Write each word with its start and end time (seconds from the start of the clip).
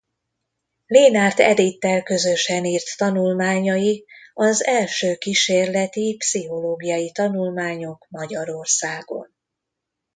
Lénárt 0.87 1.39
Edittel 1.39 2.03
közösen 2.03 2.65
írt 2.65 2.97
tanulmányai 2.97 4.05
az 4.33 4.63
első 4.65 5.15
kísérleti 5.15 6.15
pszichológiai 6.19 7.11
tanulmányok 7.11 8.05
Magyarországon. 8.09 9.33